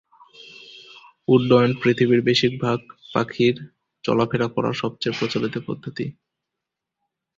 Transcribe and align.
উড্ডয়ন 1.27 1.71
পৃথিবীর 1.81 2.21
বেশিরভাগ 2.21 2.79
পাখির 3.13 3.55
চলাফেরা 4.03 4.47
করার 4.55 4.75
সবচেয়ে 4.81 5.17
প্রচলিত 5.19 5.55
পদ্ধতি। 5.67 6.05